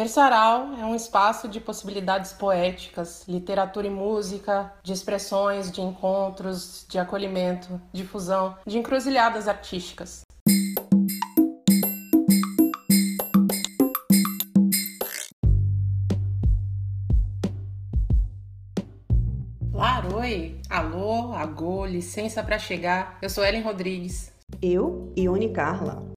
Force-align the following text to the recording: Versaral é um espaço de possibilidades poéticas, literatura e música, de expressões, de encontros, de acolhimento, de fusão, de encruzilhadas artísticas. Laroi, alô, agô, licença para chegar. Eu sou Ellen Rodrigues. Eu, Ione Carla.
Versaral 0.00 0.72
é 0.80 0.84
um 0.86 0.96
espaço 0.96 1.46
de 1.46 1.60
possibilidades 1.60 2.32
poéticas, 2.32 3.22
literatura 3.28 3.86
e 3.86 3.90
música, 3.90 4.72
de 4.82 4.94
expressões, 4.94 5.70
de 5.70 5.82
encontros, 5.82 6.86
de 6.88 6.98
acolhimento, 6.98 7.78
de 7.92 8.02
fusão, 8.02 8.56
de 8.66 8.78
encruzilhadas 8.78 9.46
artísticas. 9.46 10.22
Laroi, 19.70 20.58
alô, 20.70 21.34
agô, 21.34 21.84
licença 21.84 22.42
para 22.42 22.58
chegar. 22.58 23.18
Eu 23.20 23.28
sou 23.28 23.44
Ellen 23.44 23.60
Rodrigues. 23.60 24.32
Eu, 24.62 25.12
Ione 25.14 25.52
Carla. 25.52 26.09